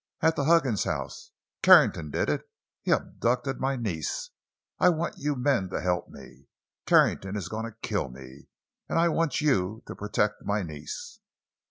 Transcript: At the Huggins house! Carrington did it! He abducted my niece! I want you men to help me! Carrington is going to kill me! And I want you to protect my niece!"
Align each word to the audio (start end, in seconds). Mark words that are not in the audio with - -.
At 0.21 0.35
the 0.35 0.45
Huggins 0.45 0.85
house! 0.85 1.29
Carrington 1.61 2.09
did 2.09 2.27
it! 2.27 2.49
He 2.81 2.89
abducted 2.89 3.59
my 3.59 3.75
niece! 3.75 4.31
I 4.79 4.89
want 4.89 5.19
you 5.19 5.35
men 5.35 5.69
to 5.69 5.79
help 5.79 6.09
me! 6.09 6.47
Carrington 6.87 7.35
is 7.35 7.49
going 7.49 7.65
to 7.65 7.77
kill 7.87 8.09
me! 8.09 8.47
And 8.89 8.97
I 8.97 9.09
want 9.09 9.41
you 9.41 9.83
to 9.85 9.93
protect 9.95 10.43
my 10.43 10.63
niece!" 10.63 11.19